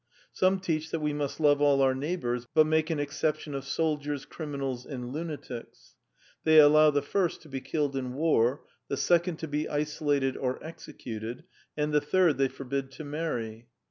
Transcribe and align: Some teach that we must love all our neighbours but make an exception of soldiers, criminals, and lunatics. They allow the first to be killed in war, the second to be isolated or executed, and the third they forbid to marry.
Some 0.33 0.59
teach 0.59 0.89
that 0.89 0.99
we 0.99 1.13
must 1.13 1.39
love 1.39 1.61
all 1.61 1.79
our 1.83 1.93
neighbours 1.93 2.47
but 2.51 2.65
make 2.65 2.89
an 2.89 2.99
exception 2.99 3.53
of 3.53 3.63
soldiers, 3.63 4.25
criminals, 4.25 4.83
and 4.83 5.13
lunatics. 5.13 5.93
They 6.43 6.57
allow 6.57 6.89
the 6.89 7.03
first 7.03 7.43
to 7.43 7.49
be 7.49 7.61
killed 7.61 7.95
in 7.95 8.15
war, 8.15 8.63
the 8.87 8.97
second 8.97 9.37
to 9.37 9.47
be 9.47 9.69
isolated 9.69 10.35
or 10.37 10.57
executed, 10.63 11.43
and 11.77 11.93
the 11.93 12.01
third 12.01 12.39
they 12.39 12.47
forbid 12.47 12.89
to 12.93 13.03
marry. 13.03 13.67